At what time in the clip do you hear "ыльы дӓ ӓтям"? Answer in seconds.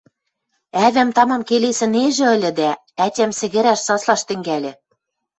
2.35-3.31